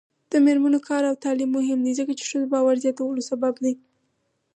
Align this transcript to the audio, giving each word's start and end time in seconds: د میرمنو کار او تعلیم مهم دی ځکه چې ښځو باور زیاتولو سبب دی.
د 0.31 0.33
میرمنو 0.45 0.79
کار 0.87 1.03
او 1.09 1.15
تعلیم 1.23 1.49
مهم 1.57 1.79
دی 1.85 1.93
ځکه 1.99 2.11
چې 2.19 2.23
ښځو 2.29 2.51
باور 2.53 2.75
زیاتولو 2.83 3.21
سبب 3.29 3.53
دی. 3.63 3.73